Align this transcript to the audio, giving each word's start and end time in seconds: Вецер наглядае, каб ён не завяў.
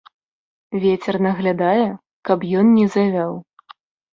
Вецер 0.85 1.19
наглядае, 1.27 1.85
каб 2.31 2.49
ён 2.63 2.73
не 2.79 2.87
завяў. 2.99 3.31